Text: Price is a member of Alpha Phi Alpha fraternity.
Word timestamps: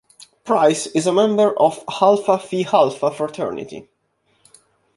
Price 0.45 0.87
is 0.87 1.05
a 1.05 1.13
member 1.13 1.53
of 1.59 1.83
Alpha 2.01 2.39
Phi 2.39 2.65
Alpha 2.73 3.11
fraternity. 3.13 3.87